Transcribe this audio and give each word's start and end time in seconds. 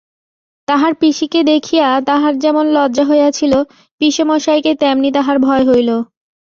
তাহার 0.67 0.93
পিসিকে 0.93 1.39
দেখিয়া 1.43 1.87
তাহার 2.01 2.33
যেমন 2.39 2.65
লজ্জা 2.67 3.03
হইয়াছিল, 3.03 3.53
পিসেমশায়কে 4.01 4.71
তেমনি 4.75 5.09
তাহার 5.11 5.37
ভয় 5.39 5.63
হইল। 5.65 5.89